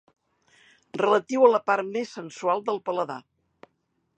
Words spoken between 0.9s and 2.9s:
Relatiu a la part més sensual del